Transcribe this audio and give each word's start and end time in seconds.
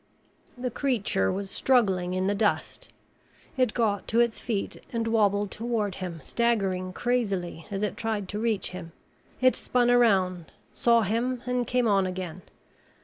The 0.57 0.71
creature 0.71 1.31
was 1.31 1.51
struggling 1.51 2.15
in 2.15 2.25
the 2.25 2.33
dust. 2.33 2.89
It 3.55 3.75
got 3.75 4.07
to 4.07 4.19
its 4.19 4.41
feet 4.41 4.81
and 4.91 5.05
wobbled 5.05 5.51
toward 5.51 5.93
him, 6.01 6.19
staggering 6.23 6.91
crazily 6.91 7.67
as 7.69 7.83
it 7.83 7.97
tried 7.97 8.27
to 8.29 8.39
reach 8.39 8.71
him. 8.71 8.93
It 9.41 9.55
spun 9.55 9.91
around, 9.91 10.51
saw 10.73 11.03
him, 11.03 11.43
and 11.45 11.67
came 11.67 11.87
on 11.87 12.07
again. 12.07 12.41